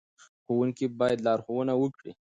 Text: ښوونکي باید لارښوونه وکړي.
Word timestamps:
ښوونکي 0.43 0.85
باید 0.99 1.23
لارښوونه 1.27 1.73
وکړي. 1.77 2.11